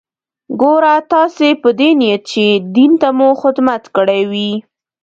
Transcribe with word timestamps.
ګوره 0.61 0.95
تاسې 1.11 1.47
په 1.61 1.69
دې 1.79 1.89
نيت 1.99 2.21
چې 2.31 2.45
دين 2.75 2.91
ته 3.01 3.07
مو 3.17 3.29
خدمت 3.41 3.83
کړى 3.95 4.21
وي. 4.31 4.51